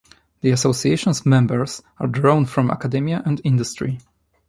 The 0.39 0.49
association's 0.49 1.27
members 1.27 1.83
are 1.99 2.07
drawn 2.07 2.47
from 2.47 2.71
academia 2.71 3.21
and 3.23 3.39
industry. 3.43 3.99